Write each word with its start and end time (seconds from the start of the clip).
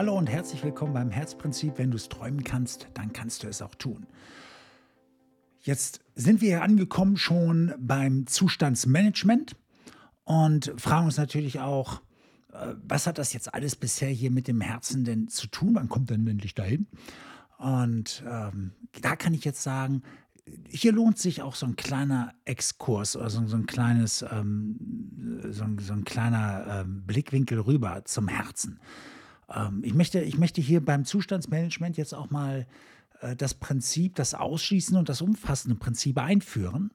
Hallo 0.00 0.16
und 0.16 0.30
herzlich 0.30 0.64
willkommen 0.64 0.94
beim 0.94 1.10
Herzprinzip. 1.10 1.74
Wenn 1.76 1.90
du 1.90 1.98
es 1.98 2.08
träumen 2.08 2.42
kannst, 2.42 2.88
dann 2.94 3.12
kannst 3.12 3.42
du 3.42 3.48
es 3.48 3.60
auch 3.60 3.74
tun. 3.74 4.06
Jetzt 5.60 6.00
sind 6.14 6.40
wir 6.40 6.62
angekommen 6.62 7.18
schon 7.18 7.74
beim 7.78 8.26
Zustandsmanagement 8.26 9.56
und 10.24 10.72
fragen 10.78 11.04
uns 11.04 11.18
natürlich 11.18 11.60
auch, 11.60 12.00
äh, 12.50 12.76
was 12.82 13.06
hat 13.06 13.18
das 13.18 13.34
jetzt 13.34 13.52
alles 13.52 13.76
bisher 13.76 14.08
hier 14.08 14.30
mit 14.30 14.48
dem 14.48 14.62
Herzen 14.62 15.04
denn 15.04 15.28
zu 15.28 15.48
tun? 15.48 15.74
Wann 15.74 15.90
kommt 15.90 16.08
denn 16.08 16.26
endlich 16.26 16.54
dahin? 16.54 16.86
Und 17.58 18.24
ähm, 18.26 18.72
da 19.02 19.16
kann 19.16 19.34
ich 19.34 19.44
jetzt 19.44 19.62
sagen, 19.62 20.02
hier 20.66 20.92
lohnt 20.92 21.18
sich 21.18 21.42
auch 21.42 21.54
so 21.54 21.66
ein 21.66 21.76
kleiner 21.76 22.32
Exkurs 22.46 23.16
oder 23.16 23.28
so, 23.28 23.46
so 23.46 23.56
ein 23.58 23.66
kleines, 23.66 24.22
ähm, 24.22 25.42
so, 25.50 25.66
so, 25.78 25.92
ein, 25.92 26.04
kleiner 26.04 26.86
ähm, 26.86 27.02
Blickwinkel 27.06 27.60
rüber 27.60 28.06
zum 28.06 28.28
Herzen. 28.28 28.80
Ähm, 29.54 29.82
ich, 29.84 29.94
möchte, 29.94 30.20
ich 30.20 30.38
möchte 30.38 30.60
hier 30.60 30.84
beim 30.84 31.04
Zustandsmanagement 31.04 31.96
jetzt 31.96 32.14
auch 32.14 32.30
mal 32.30 32.66
äh, 33.20 33.36
das 33.36 33.54
Prinzip, 33.54 34.14
das 34.14 34.34
ausschließende 34.34 34.98
und 34.98 35.08
das 35.08 35.20
umfassende 35.20 35.76
Prinzip 35.76 36.18
einführen. 36.18 36.90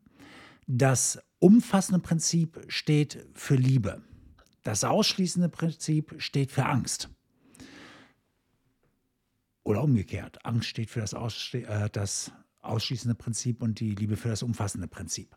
Das 0.68 1.20
umfassende 1.40 2.00
Prinzip 2.00 2.66
steht 2.68 3.26
für 3.34 3.56
Liebe. 3.56 4.02
Das 4.64 4.84
ausschließende 4.84 5.50
Prinzip 5.50 6.16
steht 6.18 6.52
für 6.52 6.66
Angst. 6.66 7.10
Oder 9.64 9.84
umgekehrt. 9.84 10.44
Angst 10.46 10.70
steht 10.70 10.90
für 10.90 11.02
das, 11.02 11.14
Ausschli 11.14 11.64
äh, 11.64 11.90
das 11.92 12.32
ausschließende 12.62 13.16
Prinzip 13.16 13.62
und 13.62 13.80
die 13.80 13.94
Liebe 13.94 14.18
für 14.18 14.30
das 14.30 14.42
umfassende 14.42 14.88
Prinzip. 14.88 15.36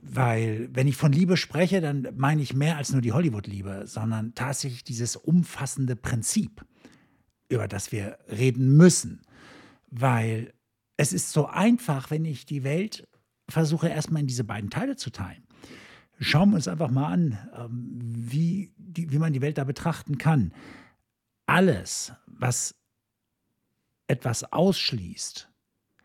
Weil, 0.00 0.68
wenn 0.72 0.88
ich 0.88 0.96
von 0.96 1.12
Liebe 1.12 1.36
spreche, 1.36 1.80
dann 1.80 2.08
meine 2.16 2.42
ich 2.42 2.54
mehr 2.54 2.76
als 2.76 2.92
nur 2.92 3.02
die 3.02 3.12
Hollywood-Liebe, 3.12 3.84
sondern 3.86 4.34
tatsächlich 4.34 4.84
dieses 4.84 5.16
umfassende 5.16 5.96
Prinzip, 5.96 6.64
über 7.48 7.68
das 7.68 7.92
wir 7.92 8.18
reden 8.30 8.76
müssen. 8.76 9.22
Weil 9.90 10.52
es 10.96 11.12
ist 11.12 11.32
so 11.32 11.46
einfach, 11.46 12.10
wenn 12.10 12.24
ich 12.24 12.46
die 12.46 12.64
Welt 12.64 13.08
versuche, 13.48 13.88
erstmal 13.88 14.20
in 14.22 14.26
diese 14.26 14.44
beiden 14.44 14.70
Teile 14.70 14.96
zu 14.96 15.10
teilen. 15.10 15.42
Schauen 16.20 16.50
wir 16.50 16.56
uns 16.56 16.68
einfach 16.68 16.90
mal 16.90 17.12
an, 17.12 17.38
ähm, 17.56 17.98
wie, 18.00 18.72
die, 18.76 19.10
wie 19.12 19.18
man 19.18 19.32
die 19.32 19.40
Welt 19.40 19.58
da 19.58 19.64
betrachten 19.64 20.18
kann. 20.18 20.52
Alles, 21.46 22.12
was 22.26 22.74
etwas 24.08 24.44
ausschließt, 24.52 25.48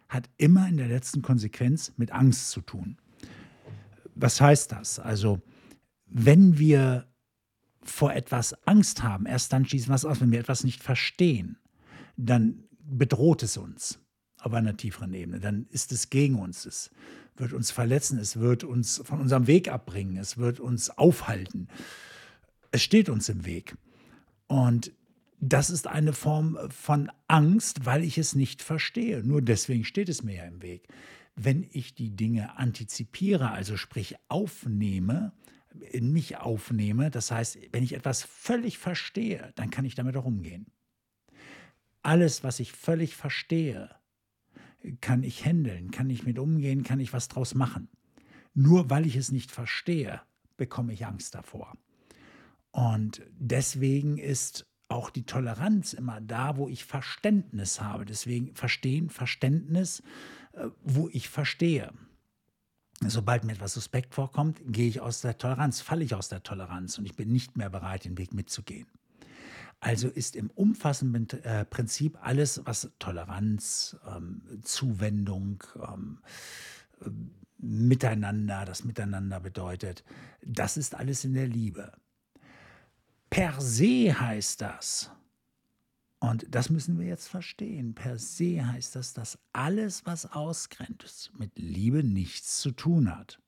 hat 0.09 0.29
immer 0.37 0.67
in 0.67 0.77
der 0.77 0.87
letzten 0.87 1.21
Konsequenz 1.21 1.93
mit 1.97 2.11
Angst 2.11 2.51
zu 2.51 2.61
tun. 2.61 2.97
Was 4.15 4.39
heißt 4.39 4.71
das? 4.71 4.99
Also, 4.99 5.41
wenn 6.05 6.59
wir 6.59 7.07
vor 7.83 8.13
etwas 8.13 8.53
Angst 8.67 9.03
haben, 9.03 9.25
erst 9.25 9.51
dann 9.51 9.65
schließen 9.65 9.89
wir 9.89 9.95
es 9.95 10.05
aus. 10.05 10.21
Wenn 10.21 10.31
wir 10.31 10.39
etwas 10.39 10.63
nicht 10.63 10.81
verstehen, 10.81 11.57
dann 12.15 12.63
bedroht 12.79 13.43
es 13.43 13.57
uns 13.57 13.99
auf 14.39 14.53
einer 14.53 14.77
tieferen 14.77 15.13
Ebene. 15.13 15.39
Dann 15.39 15.67
ist 15.69 15.91
es 15.91 16.09
gegen 16.09 16.39
uns. 16.39 16.65
Es 16.65 16.91
wird 17.35 17.53
uns 17.53 17.71
verletzen. 17.71 18.19
Es 18.19 18.39
wird 18.39 18.63
uns 18.63 19.01
von 19.03 19.19
unserem 19.19 19.47
Weg 19.47 19.69
abbringen. 19.69 20.17
Es 20.17 20.37
wird 20.37 20.59
uns 20.59 20.89
aufhalten. 20.89 21.67
Es 22.71 22.81
steht 22.81 23.09
uns 23.09 23.29
im 23.29 23.45
Weg. 23.45 23.75
Und 24.47 24.91
das 25.39 25.69
ist 25.69 25.87
eine 25.87 26.13
Form 26.13 26.57
von 26.69 27.11
Angst, 27.27 27.85
weil 27.85 28.03
ich 28.03 28.17
es 28.17 28.35
nicht 28.35 28.61
verstehe. 28.61 29.23
Nur 29.23 29.41
deswegen 29.41 29.83
steht 29.83 30.09
es 30.09 30.23
mir 30.23 30.35
ja 30.35 30.43
im 30.45 30.61
Weg. 30.61 30.87
Wenn 31.35 31.67
ich 31.71 31.95
die 31.95 32.15
Dinge 32.15 32.57
antizipiere, 32.57 33.51
also 33.51 33.77
sprich 33.77 34.15
aufnehme, 34.27 35.33
in 35.91 36.11
mich 36.11 36.37
aufnehme, 36.37 37.09
das 37.09 37.31
heißt, 37.31 37.57
wenn 37.71 37.83
ich 37.83 37.93
etwas 37.93 38.23
völlig 38.23 38.77
verstehe, 38.77 39.51
dann 39.55 39.71
kann 39.71 39.85
ich 39.85 39.95
damit 39.95 40.15
auch 40.15 40.25
umgehen. 40.25 40.67
Alles, 42.03 42.43
was 42.43 42.59
ich 42.59 42.71
völlig 42.73 43.15
verstehe, 43.15 43.89
kann 45.01 45.23
ich 45.23 45.45
handeln, 45.45 45.91
kann 45.91 46.09
ich 46.09 46.23
mit 46.23 46.37
umgehen, 46.37 46.83
kann 46.83 46.99
ich 46.99 47.13
was 47.13 47.29
draus 47.29 47.55
machen. 47.55 47.87
Nur 48.53 48.89
weil 48.89 49.05
ich 49.05 49.15
es 49.15 49.31
nicht 49.31 49.51
verstehe, 49.51 50.21
bekomme 50.57 50.93
ich 50.93 51.05
Angst 51.05 51.33
davor. 51.33 51.75
Und 52.71 53.21
deswegen 53.31 54.17
ist 54.17 54.65
auch 54.89 55.09
die 55.09 55.25
Toleranz 55.25 55.93
immer 55.93 56.21
da, 56.21 56.57
wo 56.57 56.67
ich 56.67 56.85
Verständnis 56.85 57.81
habe. 57.81 58.05
Deswegen 58.05 58.53
verstehen, 58.53 59.09
Verständnis, 59.09 60.01
äh, 60.01 60.03
wo 60.83 61.09
ich 61.11 61.29
verstehe. 61.29 61.91
Sobald 63.01 63.43
mir 63.43 63.53
etwas 63.53 63.73
suspekt 63.73 64.13
vorkommt, 64.13 64.61
gehe 64.65 64.87
ich 64.87 65.01
aus 65.01 65.21
der 65.21 65.37
Toleranz, 65.37 65.81
falle 65.81 66.03
ich 66.03 66.15
aus 66.15 66.29
der 66.29 66.43
Toleranz 66.43 66.97
und 66.97 67.05
ich 67.05 67.15
bin 67.15 67.31
nicht 67.31 67.57
mehr 67.57 67.69
bereit, 67.69 68.05
den 68.05 68.17
Weg 68.17 68.33
mitzugehen. 68.33 68.87
Also 69.79 70.07
ist 70.07 70.37
im 70.37 70.49
umfassenden 70.51 71.27
äh, 71.43 71.65
Prinzip 71.65 72.17
alles, 72.21 72.61
was 72.63 72.89
Toleranz, 72.99 73.97
ähm, 74.07 74.41
Zuwendung, 74.61 75.61
ähm, 75.75 76.19
äh, 77.01 77.09
Miteinander, 77.57 78.65
das 78.65 78.83
Miteinander 78.83 79.39
bedeutet, 79.39 80.03
das 80.41 80.75
ist 80.75 80.95
alles 80.95 81.23
in 81.23 81.33
der 81.33 81.47
Liebe. 81.47 81.93
Per 83.29 83.59
se 83.59 84.19
heißt 84.19 84.61
das, 84.61 85.11
und 86.23 86.45
das 86.49 86.69
müssen 86.69 86.97
wir 86.97 87.05
jetzt 87.05 87.27
verstehen, 87.27 87.95
per 87.95 88.17
se 88.17 88.65
heißt 88.65 88.95
das, 88.95 89.11
dass 89.11 89.37
alles, 89.51 90.05
was 90.05 90.25
ausgrenzt, 90.25 91.33
mit 91.37 91.59
Liebe 91.59 92.01
nichts 92.01 92.61
zu 92.61 92.71
tun 92.71 93.13
hat. 93.13 93.41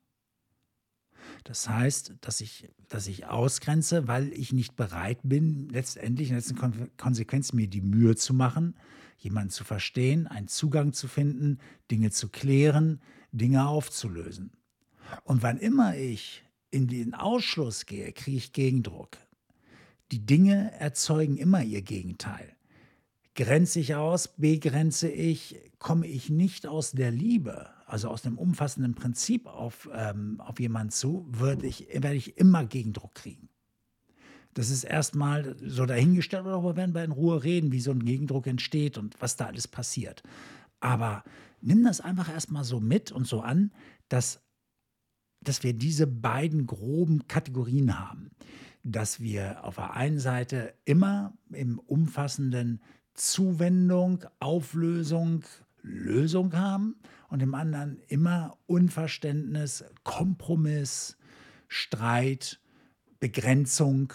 Das 1.46 1.70
heißt, 1.70 2.16
dass 2.20 2.42
ich, 2.42 2.68
dass 2.90 3.08
ich 3.08 3.28
ausgrenze, 3.28 4.10
weil 4.10 4.34
ich 4.34 4.52
nicht 4.52 4.76
bereit 4.76 5.20
bin, 5.24 5.70
letztendlich 5.70 6.32
in 6.32 6.36
letzter 6.36 6.74
Konsequenz 6.98 7.54
mir 7.54 7.70
die 7.70 7.80
Mühe 7.80 8.18
zu 8.18 8.34
machen, 8.34 8.76
jemanden 9.20 9.52
zu 9.52 9.64
verstehen, 9.64 10.28
einen 10.28 10.50
Zugang 10.50 10.92
zu 10.92 11.08
finden, 11.08 11.60
Dinge 11.90 12.12
zu 12.12 12.28
klären, 12.28 13.00
Dinge 13.32 13.70
aufzulösen. 13.70 14.52
Und 15.24 15.44
wann 15.44 15.60
immer 15.60 15.96
ich 15.96 16.44
in 16.72 16.90
den 16.90 17.14
Ausschluss 17.14 17.86
gehe, 17.86 18.12
kriege 18.12 18.36
ich 18.36 18.52
Gegendruck. 18.52 19.18
Die 20.12 20.26
Dinge 20.26 20.74
erzeugen 20.78 21.38
immer 21.38 21.64
ihr 21.64 21.82
Gegenteil. 21.82 22.55
Grenze 23.36 23.82
ich 23.82 23.96
aus, 23.96 24.30
begrenze 24.30 25.10
ich, 25.10 25.60
komme 25.78 26.08
ich 26.08 26.30
nicht 26.30 26.66
aus 26.68 26.92
der 26.92 27.12
Liebe, 27.12 27.70
also 27.86 28.10
aus 28.10 28.22
dem 28.22 28.38
umfassenden 28.38 28.96
Prinzip 28.96 29.48
auf, 29.48 29.90
ähm, 29.94 30.40
auf 30.40 30.60
jemanden 30.60 30.92
zu, 30.92 31.28
ich, 31.62 31.88
werde 31.92 32.16
ich 32.16 32.38
immer 32.38 32.66
Gegendruck 32.66 33.14
kriegen. 33.14 33.50
Das 34.54 34.70
ist 34.70 34.86
erstmal 34.86 35.58
so 35.62 35.86
dahingestellt, 35.86 36.46
darüber 36.46 36.78
werden 36.78 36.96
wir 36.96 37.04
in 37.04 37.12
Ruhe 37.12 37.44
reden, 37.44 37.74
wie 37.74 37.82
so 37.82 37.92
ein 37.92 38.06
Gegendruck 38.06 38.48
entsteht 38.48 38.98
und 38.98 39.22
was 39.22 39.36
da 39.36 39.48
alles 39.48 39.68
passiert. 39.68 40.24
Aber 40.80 41.26
nimm 41.60 41.84
das 41.84 42.00
einfach 42.00 42.30
erstmal 42.30 42.64
so 42.64 42.80
mit 42.80 43.12
und 43.12 43.28
so 43.28 43.42
an, 43.42 43.74
dass, 44.08 44.42
dass 45.42 45.62
wir 45.62 45.74
diese 45.74 46.08
beiden 46.08 46.68
groben 46.68 47.28
Kategorien 47.28 48.00
haben 48.00 48.32
dass 48.88 49.20
wir 49.20 49.64
auf 49.64 49.76
der 49.76 49.96
einen 49.96 50.20
Seite 50.20 50.76
immer 50.86 51.34
im 51.50 51.80
umfassenden 51.80 52.82
Zuwendung, 53.16 54.26
Auflösung, 54.40 55.44
Lösung 55.82 56.54
haben 56.54 56.96
und 57.30 57.42
im 57.42 57.54
anderen 57.54 58.00
immer 58.08 58.58
Unverständnis, 58.68 59.84
Kompromiss, 60.04 61.18
Streit, 61.68 62.60
Begrenzung, 63.20 64.14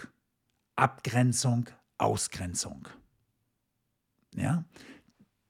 Abgrenzung, 0.76 1.68
Ausgrenzung. 1.98 2.88
Ja? 4.34 4.64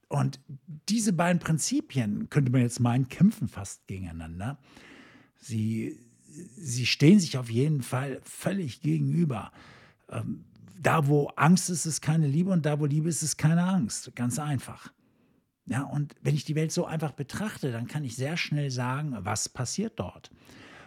Und 0.07 0.39
diese 0.89 1.13
beiden 1.13 1.39
Prinzipien, 1.39 2.29
könnte 2.29 2.51
man 2.51 2.61
jetzt 2.61 2.79
meinen, 2.79 3.07
kämpfen 3.07 3.47
fast 3.47 3.87
gegeneinander. 3.87 4.57
Sie 5.37 5.99
sie 6.31 6.85
stehen 6.85 7.19
sich 7.19 7.37
auf 7.37 7.49
jeden 7.49 7.81
Fall 7.81 8.21
völlig 8.23 8.81
gegenüber. 8.81 9.51
Ähm, 10.09 10.45
da, 10.81 11.07
wo 11.07 11.27
Angst 11.35 11.69
ist, 11.69 11.85
ist 11.85 12.01
keine 12.01 12.27
Liebe 12.27 12.49
und 12.49 12.65
da, 12.65 12.79
wo 12.79 12.85
Liebe 12.85 13.07
ist, 13.07 13.21
ist 13.21 13.37
keine 13.37 13.63
Angst. 13.63 14.15
Ganz 14.15 14.39
einfach. 14.39 14.91
Ja, 15.67 15.83
und 15.83 16.15
wenn 16.21 16.35
ich 16.35 16.43
die 16.43 16.55
Welt 16.55 16.71
so 16.71 16.85
einfach 16.85 17.11
betrachte, 17.11 17.71
dann 17.71 17.87
kann 17.87 18.03
ich 18.03 18.15
sehr 18.15 18.35
schnell 18.35 18.71
sagen, 18.71 19.15
was 19.19 19.47
passiert 19.47 19.99
dort. 19.99 20.31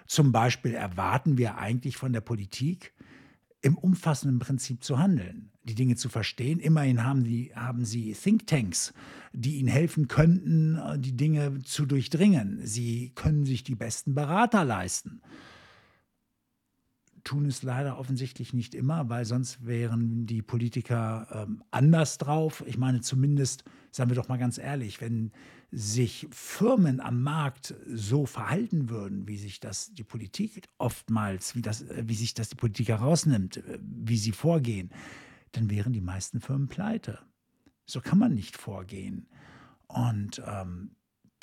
Zum 0.07 0.33
Beispiel 0.33 0.75
erwarten 0.75 1.39
wir 1.39 1.59
eigentlich 1.59 1.97
von 1.97 2.13
der 2.13 2.21
Politik, 2.21 2.93
im 3.63 3.79
umfassenden 3.79 4.41
Prinzip 4.41 4.85
zu 4.85 4.99
handeln, 4.99 5.51
die 5.63 5.75
Dinge 5.75 5.97
zu 5.97 6.11
verstehen. 6.11 6.59
Immerhin 6.59 7.03
haben, 7.03 7.25
die, 7.25 7.53
haben 7.55 7.87
sie 7.87 8.13
Thinktanks, 8.13 8.93
die 9.33 9.57
ihnen 9.57 9.69
helfen 9.69 10.07
könnten, 10.07 10.79
die 11.01 11.17
Dinge 11.17 11.63
zu 11.63 11.87
durchdringen. 11.87 12.61
Sie 12.63 13.13
können 13.15 13.47
sich 13.47 13.65
die 13.65 13.75
besten 13.75 14.15
Berater 14.15 14.65
leisten. 14.65 15.23
Tun 17.25 17.47
es 17.47 17.63
leider 17.63 17.99
offensichtlich 17.99 18.53
nicht 18.53 18.75
immer, 18.75 19.09
weil 19.09 19.25
sonst 19.25 19.67
wären 19.67 20.27
die 20.27 20.43
Politiker 20.43 21.27
ähm, 21.33 21.65
anders 21.71 22.19
drauf. 22.19 22.63
Ich 22.67 22.77
meine, 22.77 23.01
zumindest, 23.01 23.65
sagen 23.91 24.11
wir 24.11 24.15
doch 24.15 24.29
mal 24.29 24.37
ganz 24.37 24.59
ehrlich, 24.59 25.01
wenn 25.01 25.33
sich 25.73 26.29
Firmen 26.31 27.01
am 27.01 27.23
Markt 27.23 27.75
so 27.87 28.27
verhalten 28.27 28.91
würden, 28.91 29.27
wie 29.27 29.39
sich 29.39 29.59
das 29.59 29.93
die 29.95 30.05
Politik 30.05 30.69
oftmals, 30.79 31.57
wie, 31.57 31.63
das, 31.63 31.85
wie 31.89 32.15
sich 32.15 32.35
das 32.35 32.51
die 32.51 32.57
Politik 32.57 32.89
herausnimmt, 32.89 33.63
wie 33.81 34.19
sie 34.19 34.33
vorgehen, 34.33 34.91
dann 35.53 35.71
wären 35.71 35.93
die 35.93 36.01
meisten 36.01 36.41
Firmen 36.41 36.69
pleite. 36.69 37.19
So 37.87 38.01
kann 38.01 38.19
man 38.19 38.35
nicht 38.35 38.57
vorgehen. 38.57 39.27
Und 39.89 40.43
ähm, 40.47 40.91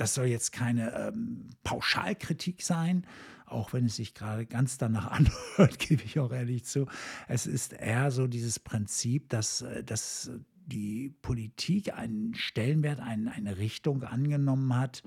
das 0.02 0.16
soll 0.16 0.26
jetzt 0.26 0.52
keine 0.52 0.96
ähm, 0.96 1.52
Pauschalkritik 1.64 2.64
sein, 2.64 3.06
auch 3.46 3.72
wenn 3.72 3.86
es 3.86 3.98
sich 3.98 4.16
gerade 4.16 4.48
ganz 4.48 4.80
danach 4.80 5.12
anhört, 5.12 5.78
gebe 5.78 6.02
ich 6.04 6.18
auch 6.20 6.32
ehrlich 6.32 6.66
zu. 6.66 6.88
Es 7.28 7.46
ist 7.46 7.74
eher 7.74 8.10
so 8.10 8.26
dieses 8.26 8.58
Prinzip, 8.58 9.30
dass, 9.30 9.62
äh, 9.62 9.84
dass 9.84 10.32
die 10.66 11.14
Politik 11.22 11.94
einen 11.94 12.34
Stellenwert, 12.34 13.00
einen, 13.00 13.28
eine 13.28 13.60
Richtung 13.60 14.02
angenommen 14.02 14.76
hat. 14.76 15.04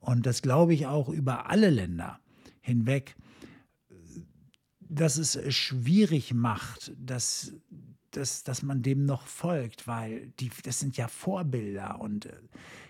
Und 0.00 0.26
das 0.26 0.42
glaube 0.42 0.74
ich 0.74 0.86
auch 0.86 1.08
über 1.08 1.48
alle 1.48 1.70
Länder 1.70 2.20
hinweg, 2.60 3.16
dass 4.80 5.16
es 5.16 5.38
schwierig 5.54 6.34
macht, 6.34 6.92
dass 6.98 7.54
dass, 8.16 8.44
dass 8.44 8.62
man 8.62 8.82
dem 8.82 9.04
noch 9.04 9.26
folgt, 9.26 9.86
weil 9.86 10.32
die, 10.40 10.50
das 10.64 10.80
sind 10.80 10.96
ja 10.96 11.08
Vorbilder 11.08 12.00
und 12.00 12.26
äh, 12.26 12.32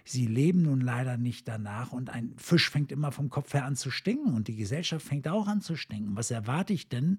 sie 0.04 0.26
leben 0.26 0.62
nun 0.62 0.80
leider 0.80 1.16
nicht 1.16 1.48
danach. 1.48 1.92
Und 1.92 2.10
ein 2.10 2.34
Fisch 2.36 2.70
fängt 2.70 2.92
immer 2.92 3.12
vom 3.12 3.28
Kopf 3.28 3.54
her 3.54 3.64
an 3.64 3.76
zu 3.76 3.90
stinken 3.90 4.34
und 4.34 4.48
die 4.48 4.56
Gesellschaft 4.56 5.06
fängt 5.06 5.28
auch 5.28 5.46
an 5.48 5.60
zu 5.60 5.76
stinken. 5.76 6.16
Was 6.16 6.30
erwarte 6.30 6.72
ich 6.72 6.88
denn 6.88 7.18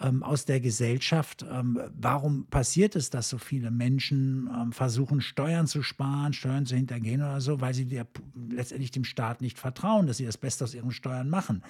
ähm, 0.00 0.22
aus 0.22 0.44
der 0.44 0.60
Gesellschaft. 0.60 1.44
Ähm, 1.48 1.80
warum 1.92 2.46
passiert 2.46 2.96
es, 2.96 3.10
dass 3.10 3.28
so 3.28 3.38
viele 3.38 3.70
Menschen 3.70 4.48
ähm, 4.54 4.72
versuchen, 4.72 5.20
Steuern 5.20 5.66
zu 5.66 5.82
sparen, 5.82 6.32
Steuern 6.32 6.66
zu 6.66 6.76
hintergehen 6.76 7.20
oder 7.20 7.40
so? 7.40 7.60
Weil 7.60 7.74
sie 7.74 7.86
der, 7.86 8.06
letztendlich 8.48 8.90
dem 8.90 9.04
Staat 9.04 9.40
nicht 9.40 9.58
vertrauen, 9.58 10.06
dass 10.06 10.18
sie 10.18 10.26
das 10.26 10.38
Beste 10.38 10.64
aus 10.64 10.74
ihren 10.74 10.92
Steuern 10.92 11.28
machen. 11.28 11.62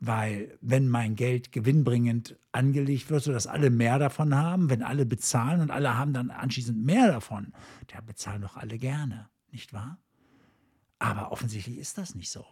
Weil 0.00 0.56
wenn 0.60 0.88
mein 0.88 1.14
Geld 1.14 1.52
gewinnbringend 1.52 2.36
angelegt 2.52 3.10
wird, 3.10 3.22
sodass 3.22 3.46
alle 3.46 3.70
mehr 3.70 3.98
davon 3.98 4.34
haben, 4.34 4.70
wenn 4.70 4.82
alle 4.82 5.06
bezahlen 5.06 5.60
und 5.60 5.70
alle 5.70 5.96
haben 5.96 6.12
dann 6.12 6.30
anschließend 6.30 6.84
mehr 6.84 7.08
davon, 7.08 7.52
der 7.92 8.02
bezahlen 8.02 8.42
doch 8.42 8.56
alle 8.56 8.78
gerne, 8.78 9.28
nicht 9.50 9.72
wahr? 9.72 9.98
Aber 10.98 11.32
offensichtlich 11.32 11.78
ist 11.78 11.98
das 11.98 12.14
nicht 12.14 12.30
so. 12.30 12.46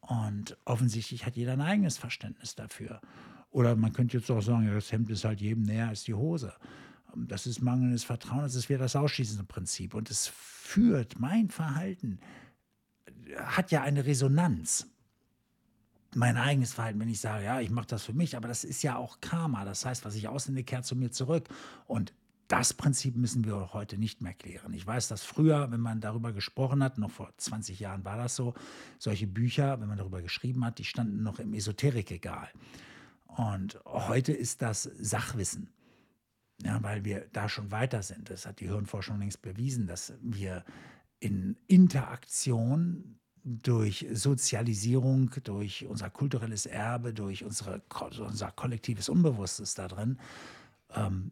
Und 0.00 0.56
offensichtlich 0.64 1.26
hat 1.26 1.36
jeder 1.36 1.54
ein 1.54 1.60
eigenes 1.60 1.98
Verständnis 1.98 2.54
dafür. 2.54 3.00
Oder 3.56 3.74
man 3.74 3.90
könnte 3.90 4.18
jetzt 4.18 4.30
auch 4.30 4.42
sagen, 4.42 4.70
das 4.70 4.92
Hemd 4.92 5.08
ist 5.08 5.24
halt 5.24 5.40
jedem 5.40 5.62
näher 5.62 5.88
als 5.88 6.04
die 6.04 6.12
Hose. 6.12 6.52
Das 7.14 7.46
ist 7.46 7.62
mangelndes 7.62 8.04
Vertrauen, 8.04 8.42
das 8.42 8.54
ist 8.54 8.68
wieder 8.68 8.80
das 8.80 8.94
ausschließende 8.94 9.44
Prinzip. 9.44 9.94
Und 9.94 10.10
es 10.10 10.26
führt, 10.26 11.18
mein 11.18 11.48
Verhalten 11.48 12.20
hat 13.38 13.70
ja 13.70 13.80
eine 13.80 14.04
Resonanz. 14.04 14.88
Mein 16.14 16.36
eigenes 16.36 16.74
Verhalten, 16.74 17.00
wenn 17.00 17.08
ich 17.08 17.18
sage, 17.18 17.46
ja, 17.46 17.58
ich 17.62 17.70
mache 17.70 17.86
das 17.86 18.04
für 18.04 18.12
mich, 18.12 18.36
aber 18.36 18.46
das 18.46 18.62
ist 18.62 18.82
ja 18.82 18.96
auch 18.96 19.22
Karma. 19.22 19.64
Das 19.64 19.86
heißt, 19.86 20.04
was 20.04 20.16
ich 20.16 20.28
aussende, 20.28 20.62
kehrt 20.62 20.84
zu 20.84 20.94
mir 20.94 21.10
zurück. 21.10 21.48
Und 21.86 22.12
das 22.48 22.74
Prinzip 22.74 23.16
müssen 23.16 23.46
wir 23.46 23.72
heute 23.72 23.96
nicht 23.96 24.20
mehr 24.20 24.34
klären. 24.34 24.74
Ich 24.74 24.86
weiß, 24.86 25.08
dass 25.08 25.24
früher, 25.24 25.70
wenn 25.70 25.80
man 25.80 26.02
darüber 26.02 26.32
gesprochen 26.32 26.84
hat, 26.84 26.98
noch 26.98 27.10
vor 27.10 27.32
20 27.38 27.80
Jahren 27.80 28.04
war 28.04 28.18
das 28.18 28.36
so, 28.36 28.52
solche 28.98 29.26
Bücher, 29.26 29.80
wenn 29.80 29.88
man 29.88 29.96
darüber 29.96 30.20
geschrieben 30.20 30.62
hat, 30.62 30.78
die 30.78 30.84
standen 30.84 31.22
noch 31.22 31.38
im 31.38 31.54
Esoterikregal. 31.54 32.50
Und 33.36 33.78
heute 33.84 34.32
ist 34.32 34.62
das 34.62 34.84
Sachwissen, 34.98 35.68
ja, 36.62 36.82
weil 36.82 37.04
wir 37.04 37.26
da 37.32 37.48
schon 37.48 37.70
weiter 37.70 38.02
sind. 38.02 38.30
Das 38.30 38.46
hat 38.46 38.60
die 38.60 38.68
Hirnforschung 38.68 39.18
längst 39.18 39.42
bewiesen, 39.42 39.86
dass 39.86 40.14
wir 40.22 40.64
in 41.20 41.56
Interaktion 41.66 43.18
durch 43.44 44.06
Sozialisierung, 44.12 45.30
durch 45.44 45.86
unser 45.86 46.10
kulturelles 46.10 46.66
Erbe, 46.66 47.12
durch 47.12 47.44
unsere, 47.44 47.82
unser 48.18 48.50
kollektives 48.50 49.08
Unbewusstes 49.08 49.74
da 49.74 49.86
drin, 49.86 50.18
ähm, 50.94 51.30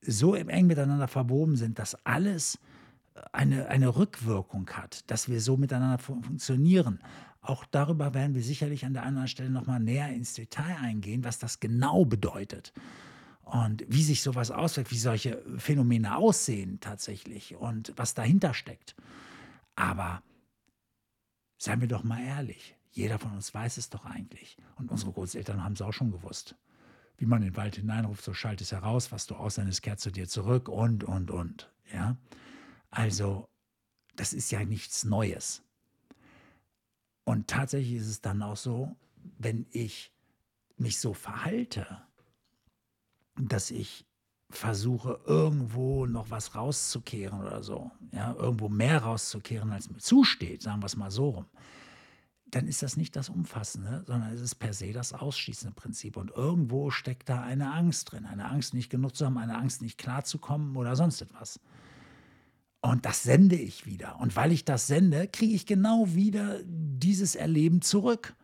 so 0.00 0.34
eng 0.34 0.66
miteinander 0.66 1.08
verwoben 1.08 1.56
sind, 1.56 1.78
dass 1.78 1.94
alles 2.06 2.58
eine, 3.32 3.68
eine 3.68 3.96
Rückwirkung 3.96 4.70
hat, 4.70 5.10
dass 5.10 5.28
wir 5.28 5.40
so 5.40 5.56
miteinander 5.56 5.98
funktionieren. 5.98 7.00
Auch 7.40 7.64
darüber 7.64 8.12
werden 8.12 8.34
wir 8.34 8.42
sicherlich 8.42 8.84
an 8.84 8.92
der 8.92 9.04
anderen 9.04 9.28
Stelle 9.28 9.50
nochmal 9.50 9.80
näher 9.80 10.10
ins 10.10 10.34
Detail 10.34 10.76
eingehen, 10.80 11.24
was 11.24 11.38
das 11.38 11.60
genau 11.60 12.04
bedeutet 12.04 12.72
und 13.50 13.84
wie 13.88 14.02
sich 14.02 14.22
sowas 14.22 14.50
auswirkt, 14.50 14.90
wie 14.90 14.98
solche 14.98 15.42
Phänomene 15.58 16.16
aussehen 16.16 16.78
tatsächlich 16.80 17.56
und 17.56 17.92
was 17.96 18.14
dahinter 18.14 18.54
steckt. 18.54 18.94
Aber 19.74 20.22
seien 21.58 21.80
wir 21.80 21.88
doch 21.88 22.04
mal 22.04 22.22
ehrlich, 22.22 22.76
jeder 22.90 23.18
von 23.18 23.32
uns 23.32 23.52
weiß 23.54 23.76
es 23.76 23.90
doch 23.90 24.04
eigentlich. 24.04 24.56
Und 24.76 24.90
unsere 24.90 25.12
Großeltern 25.12 25.62
haben 25.62 25.72
es 25.72 25.82
auch 25.82 25.92
schon 25.92 26.10
gewusst. 26.10 26.56
Wie 27.16 27.26
man 27.26 27.42
in 27.42 27.50
den 27.50 27.56
Wald 27.56 27.76
hineinruft, 27.76 28.24
so 28.24 28.34
schallt 28.34 28.60
es 28.60 28.72
heraus, 28.72 29.12
was 29.12 29.26
du 29.26 29.34
aussendest, 29.34 29.82
kehrt 29.82 30.00
zu 30.00 30.10
dir 30.10 30.28
zurück 30.28 30.68
und, 30.68 31.04
und, 31.04 31.30
und. 31.30 31.70
Ja? 31.92 32.16
Also, 32.90 33.48
das 34.16 34.32
ist 34.32 34.50
ja 34.50 34.64
nichts 34.64 35.04
Neues. 35.04 35.62
Und 37.24 37.48
tatsächlich 37.48 38.00
ist 38.00 38.08
es 38.08 38.20
dann 38.20 38.42
auch 38.42 38.56
so, 38.56 38.96
wenn 39.38 39.66
ich 39.70 40.12
mich 40.76 40.98
so 40.98 41.14
verhalte, 41.14 41.86
dass 43.36 43.70
ich 43.70 44.06
versuche, 44.50 45.20
irgendwo 45.26 46.06
noch 46.06 46.30
was 46.30 46.54
rauszukehren 46.54 47.40
oder 47.40 47.62
so, 47.62 47.90
ja, 48.12 48.34
irgendwo 48.34 48.68
mehr 48.68 49.02
rauszukehren, 49.02 49.70
als 49.70 49.90
mir 49.90 49.98
zusteht, 49.98 50.62
sagen 50.62 50.82
wir 50.82 50.86
es 50.86 50.96
mal 50.96 51.10
so 51.10 51.30
rum, 51.30 51.46
dann 52.50 52.66
ist 52.66 52.82
das 52.82 52.96
nicht 52.96 53.14
das 53.14 53.28
Umfassende, 53.28 54.02
sondern 54.06 54.32
es 54.32 54.40
ist 54.40 54.56
per 54.56 54.72
se 54.72 54.92
das 54.92 55.12
ausschließende 55.12 55.74
Prinzip. 55.74 56.16
Und 56.16 56.32
irgendwo 56.32 56.90
steckt 56.90 57.28
da 57.28 57.42
eine 57.42 57.72
Angst 57.72 58.10
drin, 58.10 58.26
eine 58.26 58.46
Angst, 58.46 58.74
nicht 58.74 58.90
genug 58.90 59.14
zu 59.14 59.24
haben, 59.24 59.38
eine 59.38 59.56
Angst, 59.56 59.82
nicht 59.82 59.98
klarzukommen 59.98 60.76
oder 60.76 60.96
sonst 60.96 61.20
etwas. 61.22 61.60
Und 62.82 63.04
das 63.04 63.22
sende 63.22 63.56
ich 63.56 63.86
wieder. 63.86 64.18
Und 64.20 64.34
weil 64.36 64.52
ich 64.52 64.64
das 64.64 64.86
sende, 64.86 65.28
kriege 65.28 65.54
ich 65.54 65.66
genau 65.66 66.14
wieder 66.14 66.60
dieses 67.02 67.34
Erleben 67.34 67.82
zurück. 67.82 68.36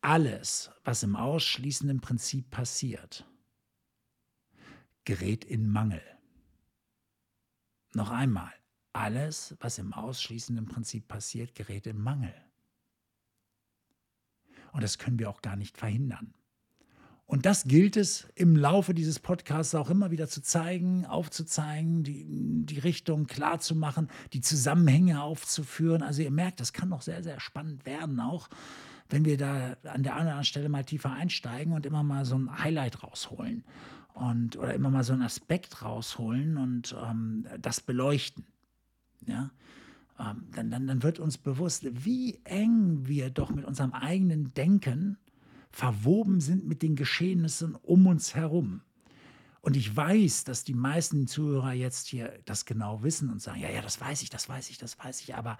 Alles, 0.00 0.70
was 0.84 1.02
im 1.02 1.16
ausschließenden 1.16 2.00
Prinzip 2.00 2.50
passiert, 2.50 3.26
gerät 5.04 5.44
in 5.44 5.68
Mangel. 5.68 6.02
Noch 7.94 8.10
einmal, 8.10 8.52
alles, 8.92 9.56
was 9.60 9.78
im 9.78 9.92
ausschließenden 9.92 10.66
Prinzip 10.66 11.08
passiert, 11.08 11.54
gerät 11.54 11.86
in 11.86 11.98
Mangel. 11.98 12.34
Und 14.72 14.82
das 14.82 14.98
können 14.98 15.18
wir 15.18 15.30
auch 15.30 15.40
gar 15.40 15.56
nicht 15.56 15.78
verhindern. 15.78 16.34
Und 17.26 17.46
das 17.46 17.64
gilt 17.64 17.96
es 17.96 18.28
im 18.34 18.54
Laufe 18.54 18.92
dieses 18.92 19.18
Podcasts 19.18 19.74
auch 19.74 19.88
immer 19.88 20.10
wieder 20.10 20.28
zu 20.28 20.42
zeigen, 20.42 21.06
aufzuzeigen, 21.06 22.02
die, 22.02 22.26
die 22.66 22.78
Richtung 22.78 23.26
klar 23.26 23.60
zu 23.60 23.74
machen, 23.74 24.08
die 24.34 24.42
Zusammenhänge 24.42 25.22
aufzuführen. 25.22 26.02
Also 26.02 26.22
ihr 26.22 26.30
merkt, 26.30 26.60
das 26.60 26.74
kann 26.74 26.90
noch 26.90 27.00
sehr, 27.00 27.22
sehr 27.22 27.40
spannend 27.40 27.86
werden, 27.86 28.20
auch 28.20 28.48
wenn 29.08 29.24
wir 29.24 29.38
da 29.38 29.76
an 29.84 30.02
der 30.02 30.16
anderen 30.16 30.44
Stelle 30.44 30.68
mal 30.68 30.84
tiefer 30.84 31.12
einsteigen 31.12 31.72
und 31.72 31.86
immer 31.86 32.02
mal 32.02 32.24
so 32.24 32.36
ein 32.36 32.58
Highlight 32.58 33.02
rausholen 33.02 33.64
und 34.12 34.56
oder 34.56 34.74
immer 34.74 34.90
mal 34.90 35.04
so 35.04 35.12
einen 35.12 35.22
Aspekt 35.22 35.82
rausholen 35.82 36.56
und 36.56 36.94
ähm, 37.02 37.46
das 37.60 37.80
beleuchten. 37.80 38.44
Ja? 39.26 39.50
Ähm, 40.18 40.44
dann, 40.54 40.70
dann, 40.70 40.86
dann 40.86 41.02
wird 41.02 41.18
uns 41.18 41.38
bewusst, 41.38 41.84
wie 42.04 42.40
eng 42.44 43.06
wir 43.06 43.30
doch 43.30 43.50
mit 43.50 43.64
unserem 43.64 43.92
eigenen 43.92 44.54
Denken 44.54 45.18
verwoben 45.74 46.40
sind 46.40 46.66
mit 46.68 46.82
den 46.82 46.94
Geschehnissen 46.94 47.74
um 47.74 48.06
uns 48.06 48.36
herum. 48.36 48.82
Und 49.60 49.76
ich 49.76 49.94
weiß, 49.94 50.44
dass 50.44 50.62
die 50.62 50.74
meisten 50.74 51.26
Zuhörer 51.26 51.72
jetzt 51.72 52.06
hier 52.06 52.38
das 52.44 52.64
genau 52.64 53.02
wissen 53.02 53.28
und 53.28 53.42
sagen, 53.42 53.60
ja, 53.60 53.70
ja, 53.70 53.82
das 53.82 54.00
weiß 54.00 54.22
ich, 54.22 54.30
das 54.30 54.48
weiß 54.48 54.70
ich, 54.70 54.78
das 54.78 54.96
weiß 54.98 55.22
ich. 55.22 55.34
Aber 55.34 55.58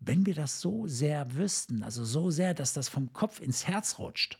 wenn 0.00 0.24
wir 0.24 0.34
das 0.34 0.60
so 0.60 0.86
sehr 0.86 1.34
wüssten, 1.34 1.82
also 1.82 2.02
so 2.02 2.30
sehr, 2.30 2.54
dass 2.54 2.72
das 2.72 2.88
vom 2.88 3.12
Kopf 3.12 3.40
ins 3.40 3.66
Herz 3.66 3.98
rutscht, 3.98 4.38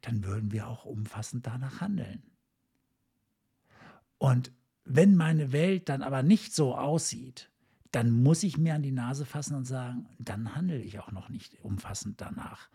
dann 0.00 0.24
würden 0.24 0.50
wir 0.50 0.66
auch 0.66 0.84
umfassend 0.84 1.46
danach 1.46 1.80
handeln. 1.80 2.24
Und 4.18 4.50
wenn 4.84 5.14
meine 5.14 5.52
Welt 5.52 5.88
dann 5.88 6.02
aber 6.02 6.24
nicht 6.24 6.54
so 6.54 6.74
aussieht, 6.74 7.50
dann 7.92 8.10
muss 8.10 8.42
ich 8.42 8.58
mir 8.58 8.74
an 8.74 8.82
die 8.82 8.90
Nase 8.90 9.24
fassen 9.24 9.54
und 9.54 9.64
sagen, 9.64 10.08
dann 10.18 10.56
handle 10.56 10.80
ich 10.80 10.98
auch 10.98 11.12
noch 11.12 11.28
nicht 11.28 11.62
umfassend 11.62 12.20
danach. 12.20 12.68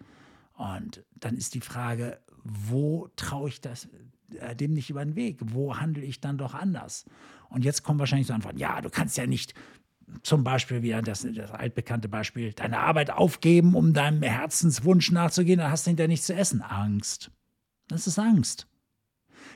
Und 0.59 1.05
dann 1.15 1.37
ist 1.37 1.55
die 1.55 1.61
Frage, 1.61 2.19
wo 2.43 3.07
traue 3.15 3.47
ich 3.47 3.61
das 3.61 3.87
äh, 4.35 4.53
dem 4.57 4.73
nicht 4.73 4.89
über 4.89 5.05
den 5.05 5.15
Weg? 5.15 5.39
Wo 5.41 5.77
handle 5.77 6.03
ich 6.03 6.19
dann 6.19 6.37
doch 6.37 6.53
anders? 6.53 7.05
Und 7.49 7.63
jetzt 7.63 7.83
kommt 7.83 7.97
wahrscheinlich 7.97 8.27
so 8.27 8.33
Antwort, 8.33 8.59
ja, 8.59 8.81
du 8.81 8.89
kannst 8.89 9.15
ja 9.15 9.25
nicht 9.25 9.53
zum 10.21 10.43
Beispiel 10.43 10.81
wieder 10.81 11.01
das, 11.01 11.25
das 11.33 11.51
altbekannte 11.51 12.09
Beispiel, 12.09 12.51
deine 12.51 12.79
Arbeit 12.79 13.09
aufgeben, 13.09 13.73
um 13.73 13.93
deinem 13.93 14.21
Herzenswunsch 14.21 15.11
nachzugehen, 15.13 15.59
dann 15.59 15.71
hast 15.71 15.85
du 15.85 15.91
hinterher 15.91 16.09
nichts 16.09 16.25
zu 16.25 16.35
essen. 16.35 16.61
Angst. 16.61 17.31
Das 17.87 18.05
ist 18.05 18.19
Angst. 18.19 18.67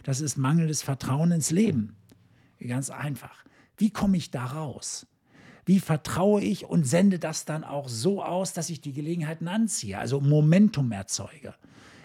Das 0.04 0.22
ist 0.22 0.38
mangelndes 0.38 0.84
Vertrauen 0.84 1.34
ins 1.34 1.52
Leben. 1.52 1.98
Ganz 2.66 2.90
einfach. 2.90 3.44
Wie 3.76 3.90
komme 3.90 4.16
ich 4.16 4.32
da 4.32 4.46
raus? 4.46 5.06
Wie 5.66 5.80
vertraue 5.80 6.42
ich 6.42 6.66
und 6.66 6.86
sende 6.86 7.20
das 7.20 7.46
dann 7.46 7.64
auch 7.64 7.88
so 7.88 8.24
aus, 8.24 8.54
dass 8.54 8.70
ich 8.70 8.82
die 8.82 8.94
Gelegenheiten 8.94 9.48
anziehe, 9.48 9.98
also 9.98 10.20
Momentum 10.20 10.92
erzeuge? 10.92 11.54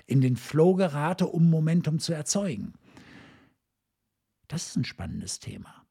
in 0.08 0.22
den 0.22 0.36
Flow 0.36 0.74
gerate, 0.74 1.26
um 1.26 1.48
Momentum 1.48 2.00
zu 2.00 2.12
erzeugen. 2.12 2.72
Das 4.48 4.68
ist 4.68 4.76
ein 4.76 4.84
spannendes 4.84 5.38
Thema. 5.38 5.86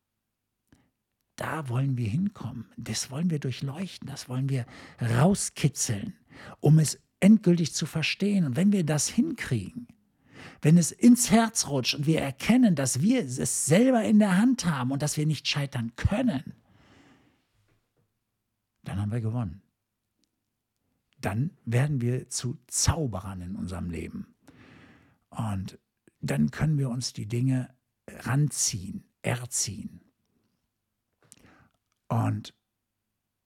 Da 1.38 1.70
wollen 1.70 1.98
wir 1.98 2.10
hinkommen. 2.10 2.66
Das 2.78 3.12
wollen 3.12 3.30
wir 3.30 3.40
durchleuchten. 3.40 4.10
Das 4.10 4.28
wollen 4.28 4.50
wir 4.50 4.66
rauskitzeln, 5.00 6.16
um 6.60 6.80
es 6.80 7.00
endgültig 7.20 7.74
zu 7.76 7.86
verstehen. 7.86 8.44
Und 8.44 8.56
wenn 8.56 8.72
wir 8.72 8.84
das 8.84 9.08
hinkriegen, 9.08 9.88
wenn 10.64 10.80
es 10.80 10.92
ins 10.92 11.30
Herz 11.30 11.68
rutscht 11.68 11.94
und 11.94 12.08
wir 12.08 12.20
erkennen, 12.20 12.74
dass 12.74 13.02
wir 13.02 13.24
es 13.24 13.68
selber 13.68 14.04
in 14.04 14.18
der 14.18 14.38
Hand 14.38 14.66
haben 14.66 14.92
und 14.92 15.04
dass 15.04 15.16
wir 15.16 15.28
nicht 15.28 15.48
scheitern 15.48 15.92
können, 15.96 16.56
dann 18.88 19.02
haben 19.02 19.12
wir 19.12 19.22
gewonnen. 19.22 19.62
Dann 21.20 21.52
werden 21.66 22.02
wir 22.02 22.30
zu 22.30 22.58
Zauberern 22.68 23.42
in 23.42 23.56
unserem 23.56 23.90
Leben. 23.90 24.36
Und 25.30 25.80
dann 26.22 26.52
können 26.52 26.78
wir 26.78 26.90
uns 26.90 27.14
die 27.14 27.26
Dinge 27.28 27.70
ranziehen, 28.08 29.04
erziehen. 29.22 30.02
Und 32.08 32.54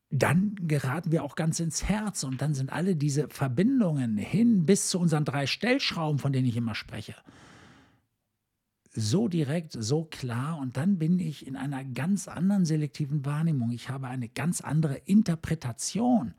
dann 0.09 0.55
geraten 0.67 1.11
wir 1.11 1.23
auch 1.23 1.35
ganz 1.35 1.59
ins 1.59 1.85
Herz 1.85 2.23
und 2.23 2.41
dann 2.41 2.53
sind 2.53 2.71
alle 2.71 2.95
diese 2.95 3.29
Verbindungen 3.29 4.17
hin 4.17 4.65
bis 4.65 4.89
zu 4.89 4.99
unseren 4.99 5.23
drei 5.23 5.47
Stellschrauben, 5.47 6.19
von 6.19 6.33
denen 6.33 6.47
ich 6.47 6.57
immer 6.57 6.75
spreche, 6.75 7.15
so 8.93 9.27
direkt, 9.27 9.71
so 9.71 10.03
klar 10.03 10.57
und 10.57 10.75
dann 10.77 10.99
bin 10.99 11.19
ich 11.19 11.47
in 11.47 11.55
einer 11.55 11.83
ganz 11.83 12.27
anderen 12.27 12.65
selektiven 12.65 13.25
Wahrnehmung. 13.25 13.71
Ich 13.71 13.89
habe 13.89 14.07
eine 14.07 14.27
ganz 14.27 14.61
andere 14.61 14.95
Interpretation. 14.97 16.33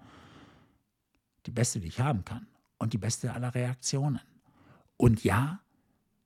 Die 1.46 1.50
beste, 1.50 1.80
die 1.80 1.88
ich 1.88 2.00
haben 2.00 2.24
kann 2.24 2.46
und 2.78 2.92
die 2.92 2.98
beste 2.98 3.32
aller 3.32 3.54
Reaktionen. 3.54 4.20
Und 4.96 5.24
ja, 5.24 5.60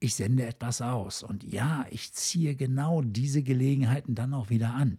ich 0.00 0.14
sende 0.14 0.46
etwas 0.46 0.82
aus 0.82 1.22
und 1.22 1.44
ja, 1.44 1.86
ich 1.90 2.12
ziehe 2.12 2.56
genau 2.56 3.02
diese 3.02 3.42
Gelegenheiten 3.42 4.14
dann 4.14 4.34
auch 4.34 4.50
wieder 4.50 4.74
an. 4.74 4.98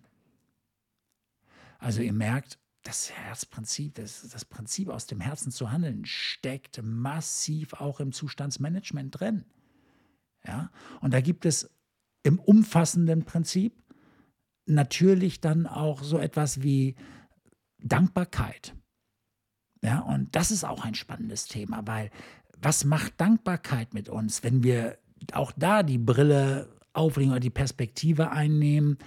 Also 1.78 2.02
ihr 2.02 2.14
merkt, 2.14 2.58
das 2.84 3.12
Herzprinzip, 3.12 3.96
das, 3.96 4.28
das 4.30 4.46
Prinzip 4.46 4.88
aus 4.88 5.08
dem 5.08 5.20
Herzen 5.20 5.52
zu 5.52 5.72
handeln, 5.72 6.06
steckt 6.06 6.82
massiv 6.82 7.74
auch 7.74 8.00
im 8.00 8.14
Zustandsmanagement 8.14 9.20
drin. 9.20 9.46
Ja? 10.48 10.72
Und 11.02 11.14
da 11.14 11.22
gibt 11.22 11.46
es 11.46 11.70
im 12.24 12.40
umfassenden 12.40 13.24
Prinzip 13.24 13.74
natürlich 14.66 15.40
dann 15.40 15.66
auch 15.66 16.04
so 16.04 16.18
etwas 16.18 16.62
wie 16.62 16.96
Dankbarkeit. 17.80 18.76
Ja, 19.84 20.00
und 20.00 20.36
das 20.36 20.52
ist 20.52 20.64
auch 20.64 20.84
ein 20.84 20.96
spannendes 20.96 21.46
Thema, 21.46 21.86
weil 21.86 22.10
was 22.60 22.84
macht 22.84 23.22
Dankbarkeit 23.22 23.94
mit 23.94 24.10
uns, 24.10 24.44
wenn 24.44 24.64
wir 24.64 24.98
auch 25.34 25.52
da 25.56 25.84
die 25.84 26.00
Brille 26.00 26.68
auflegen 26.94 27.32
oder 27.32 27.40
die 27.40 27.50
Perspektive 27.50 28.32
einnehmen, 28.32 28.98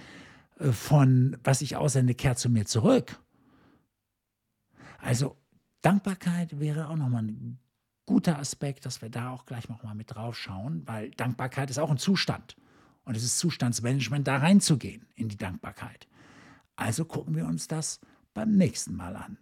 äh, 0.59 0.71
von 0.71 1.37
was 1.43 1.61
ich 1.61 1.75
aussende, 1.75 2.15
kehrt 2.15 2.39
zu 2.39 2.49
mir 2.49 2.65
zurück. 2.65 3.19
Also 4.99 5.37
Dankbarkeit 5.81 6.59
wäre 6.59 6.89
auch 6.89 6.95
nochmal 6.95 7.23
ein 7.23 7.59
guter 8.11 8.37
Aspekt, 8.37 8.85
dass 8.85 9.01
wir 9.01 9.09
da 9.09 9.29
auch 9.29 9.45
gleich 9.45 9.69
nochmal 9.69 9.95
mit 9.95 10.13
drauf 10.13 10.37
schauen, 10.37 10.83
weil 10.85 11.11
Dankbarkeit 11.11 11.69
ist 11.69 11.79
auch 11.79 11.89
ein 11.89 11.97
Zustand. 11.97 12.57
Und 13.05 13.15
es 13.15 13.23
ist 13.23 13.39
Zustandsmanagement, 13.39 14.27
da 14.27 14.35
reinzugehen 14.35 15.07
in 15.15 15.29
die 15.29 15.37
Dankbarkeit. 15.37 16.09
Also 16.75 17.05
gucken 17.05 17.35
wir 17.35 17.45
uns 17.45 17.69
das 17.69 18.01
beim 18.33 18.51
nächsten 18.51 18.97
Mal 18.97 19.15
an. 19.15 19.37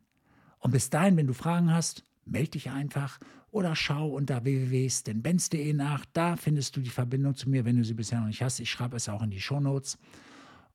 Und 0.59 0.69
bis 0.69 0.91
dahin, 0.91 1.17
wenn 1.17 1.25
du 1.25 1.33
Fragen 1.33 1.73
hast, 1.73 2.03
melde 2.25 2.51
dich 2.51 2.69
einfach 2.69 3.19
oder 3.49 3.75
schau 3.75 4.09
unter 4.09 4.43
www.stenbenz.de 4.43 5.73
nach. 5.73 6.05
Da 6.13 6.35
findest 6.35 6.75
du 6.75 6.81
die 6.81 6.91
Verbindung 6.91 7.35
zu 7.35 7.49
mir, 7.49 7.65
wenn 7.65 7.75
du 7.77 7.83
sie 7.83 7.95
bisher 7.95 8.19
noch 8.19 8.27
nicht 8.27 8.43
hast. 8.43 8.59
Ich 8.59 8.69
schreibe 8.69 8.97
es 8.97 9.09
auch 9.09 9.23
in 9.23 9.31
die 9.31 9.41
Shownotes. 9.41 9.97
Notes. 9.97 10.19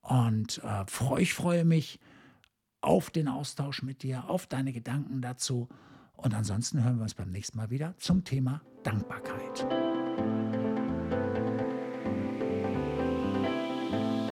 Und 0.02 0.60
äh, 0.64 1.22
ich 1.22 1.32
freue 1.32 1.64
mich 1.64 2.00
auf 2.80 3.10
den 3.10 3.28
Austausch 3.28 3.82
mit 3.82 4.02
dir, 4.02 4.28
auf 4.28 4.48
deine 4.48 4.72
Gedanken 4.72 5.22
dazu. 5.22 5.68
Und 6.16 6.34
ansonsten 6.34 6.82
hören 6.82 6.96
wir 6.96 7.02
uns 7.02 7.14
beim 7.14 7.30
nächsten 7.30 7.58
Mal 7.58 7.70
wieder 7.70 7.94
zum 7.98 8.24
Thema 8.24 8.62
Dankbarkeit. 8.82 9.66